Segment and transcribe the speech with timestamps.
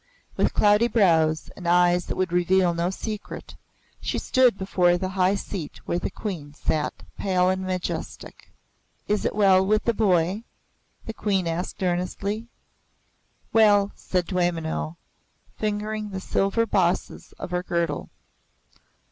[0.35, 3.55] With cloudy brows and eyes that would reveal no secret,
[3.99, 8.51] she stood before the high seat where the Queen sat pale and majestic.
[9.07, 10.43] "Is it well with the boy?"
[11.05, 12.47] the Queen asked earnestly.
[13.53, 14.95] "Well," said Dwaymenau,
[15.59, 18.09] fingering the silver bosses of her girdle.